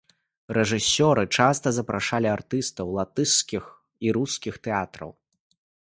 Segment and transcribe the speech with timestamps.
[0.57, 3.63] Рэжысёры часта запрашалі артыстаў латышскіх
[4.07, 5.09] і рускіх тэатраў.